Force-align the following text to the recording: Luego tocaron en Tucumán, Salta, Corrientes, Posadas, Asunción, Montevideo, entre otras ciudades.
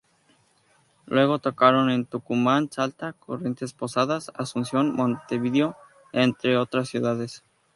Luego 1.05 1.37
tocaron 1.37 1.91
en 1.91 2.05
Tucumán, 2.07 2.71
Salta, 2.71 3.13
Corrientes, 3.13 3.73
Posadas, 3.73 4.31
Asunción, 4.33 4.95
Montevideo, 4.95 5.75
entre 6.11 6.57
otras 6.57 6.89
ciudades. 6.89 7.43